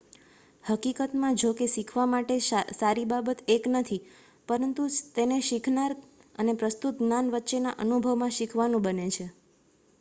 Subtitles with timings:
[0.63, 2.37] હકીકતમાં જો કે શીખવા માટે
[2.71, 3.99] સારી બાબત એક નથી
[4.47, 4.83] પરંતુ
[5.15, 5.91] તેને શીખનાર
[6.35, 9.27] અને પ્રસ્તુત જ્ઞાન વચ્ચેના અનુભવમાં શીખવાનું બને છે